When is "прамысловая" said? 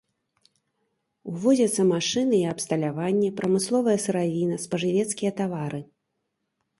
3.41-3.93